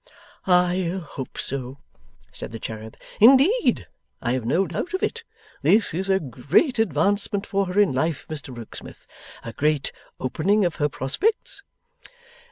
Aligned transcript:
'I 0.47 1.03
hope 1.09 1.37
so,' 1.37 1.77
said 2.31 2.51
the 2.51 2.57
cherub. 2.59 2.97
'Indeed, 3.19 3.85
I 4.19 4.31
have 4.33 4.45
no 4.47 4.65
doubt 4.65 4.95
of 4.95 5.03
it. 5.03 5.23
This 5.61 5.93
is 5.93 6.09
a 6.09 6.19
great 6.19 6.79
advancement 6.79 7.45
for 7.45 7.67
her 7.67 7.79
in 7.79 7.93
life, 7.93 8.25
Mr 8.27 8.57
Rokesmith. 8.57 9.05
A 9.43 9.53
great 9.53 9.91
opening 10.19 10.65
of 10.65 10.77
her 10.77 10.89
prospects? 10.89 11.61